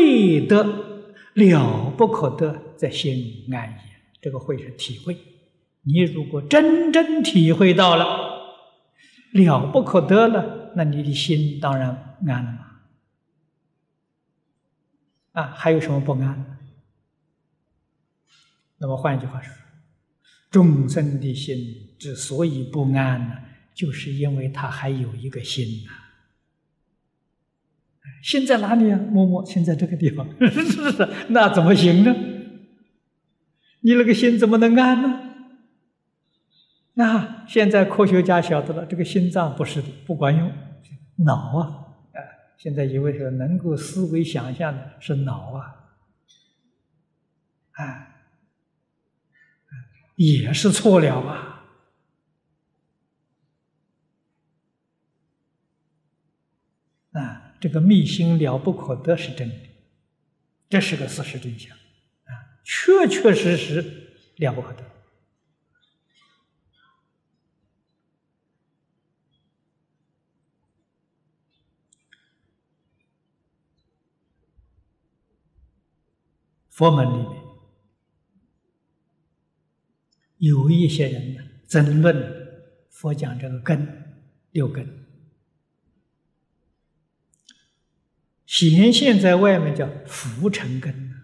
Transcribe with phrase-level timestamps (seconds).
[0.00, 0.64] 会得
[1.34, 3.78] 了不可得，在心安也。
[4.20, 5.16] 这个会是体会。
[5.82, 8.06] 你如果真正体会到了
[9.32, 12.66] 了不可得了，那你的心当然安了嘛。
[15.32, 16.58] 啊，还有什么不安？
[18.78, 19.54] 那么换一句话说，
[20.50, 23.36] 众生的心之所以不安呢，
[23.74, 25.92] 就是因为他还有一个心呐。
[28.22, 28.98] 心在哪里啊？
[29.10, 32.14] 摸摸，心在这个地方， 是是是，那怎么行呢？
[33.80, 35.30] 你那个心怎么能安呢？
[36.94, 40.52] 那现在科学家晓得了，这个心脏不是不管用，
[41.24, 41.66] 脑啊，
[42.12, 42.20] 啊，
[42.58, 45.74] 现在以为说能够思维想象的是脑啊，
[47.72, 48.08] 啊，
[50.16, 51.46] 也是错了啊。
[57.12, 59.54] 啊，这个密心了不可得是真的，
[60.68, 61.76] 这是个事实真相，
[62.24, 62.32] 啊，
[62.64, 63.84] 确确实实
[64.36, 64.84] 了不可得。
[76.70, 77.42] 佛门里面
[80.38, 82.16] 有一些人呢，争论
[82.88, 83.86] 佛讲这个根
[84.52, 84.88] 六根，
[88.50, 91.14] 显现在外面叫浮尘根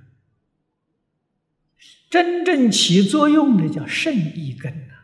[2.09, 4.95] 真正起作用的叫圣意根呐。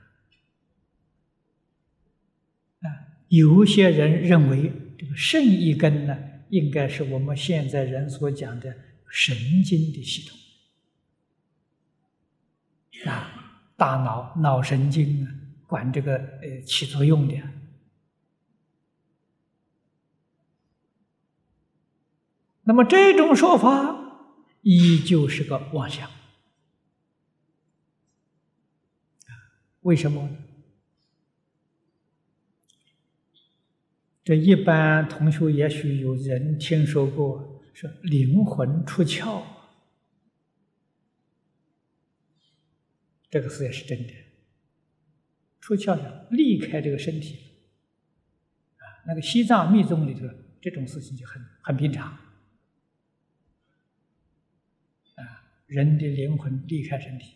[2.82, 2.86] 啊，
[3.26, 6.16] 有些人认为这个圣意根呢，
[6.48, 8.72] 应该是我们现在人所讲的
[9.10, 10.38] 神经的系统。
[13.10, 15.34] 啊，大脑脑神经啊，
[15.66, 17.34] 管这个呃起作用的。
[22.64, 24.30] 那么这种说法
[24.62, 26.08] 依旧是个妄想。
[29.80, 30.28] 为什么？
[34.24, 39.42] 这一般同学也许有人听说过，说灵魂出窍。
[43.28, 44.12] 这个事也是真的，
[45.58, 47.38] 出窍了，离开这个身体，
[48.76, 50.28] 啊，那个西藏密宗里头
[50.60, 52.12] 这种事情就很很平常，
[55.16, 57.34] 啊，人的灵魂离开身体，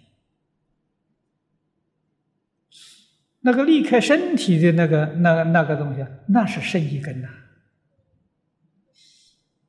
[3.40, 7.28] 那个离开身体的那个那个那个东西，那是圣意根呐，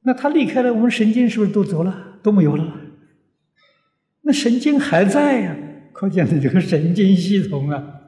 [0.02, 2.82] 那他离开了，我们神经是不是都走了，都没有了？
[4.22, 5.56] 那神经还在呀。
[5.94, 8.02] 可见的这个神经系统啊，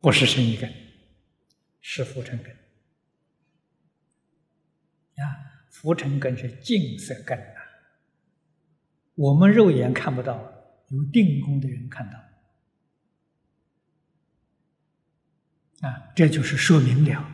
[0.00, 0.68] 不是生一根，
[1.80, 2.50] 是浮尘根。
[5.22, 5.22] 啊，
[5.70, 7.38] 浮尘根是净色根，
[9.18, 10.36] 我们肉眼看不到，
[10.90, 12.18] 有定功的人看到。
[15.88, 17.28] 啊，这就是说明了，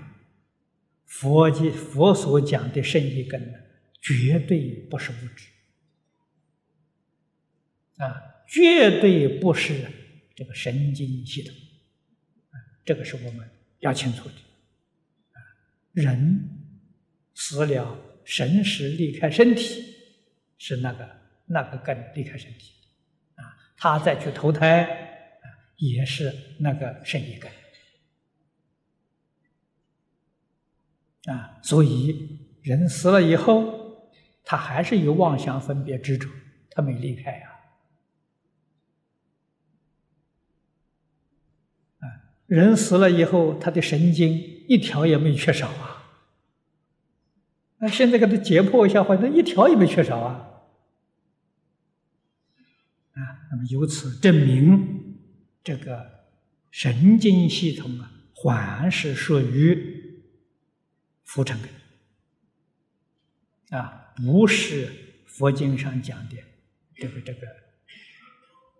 [1.05, 3.59] 佛经佛所讲的圣意根呢，
[4.01, 5.49] 绝对不是物质。
[7.99, 8.31] 啊。
[8.47, 9.91] 绝对不是
[10.35, 11.55] 这个神经系统，
[12.51, 14.35] 啊，这个是我们要清楚的。
[15.33, 15.41] 啊，
[15.93, 16.49] 人
[17.35, 19.83] 死了，神识离开身体，
[20.59, 21.09] 是那个
[21.47, 22.73] 那个根离开身体，
[23.35, 25.47] 啊，他再去投胎，啊，
[25.77, 27.51] 也是那个身体根，
[31.35, 34.09] 啊，所以人死了以后，
[34.45, 36.29] 他还是有妄想分别执着，
[36.71, 37.51] 他没离开呀。
[42.47, 44.31] 人死了以后，他的神经
[44.69, 46.05] 一条也没缺少啊。
[47.79, 50.19] 那现在给他解剖一下，好像一条也没缺少。
[50.19, 50.54] 啊，
[53.55, 55.17] 那么由此证明，
[55.63, 56.25] 这个
[56.73, 58.11] 神经系统啊，
[58.43, 60.25] 还是属于
[61.23, 61.71] 浮尘根
[63.79, 64.91] 啊，不是
[65.27, 66.35] 佛经上讲的
[66.97, 67.47] 这个这个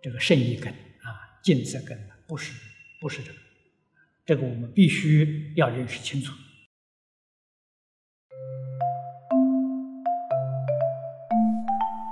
[0.03, 2.51] 这个圣意根啊、净色根不是
[2.99, 3.37] 不是这个。
[4.25, 6.33] 这个我们必须要认识清楚。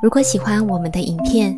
[0.01, 1.57] 如果喜欢我们的影片，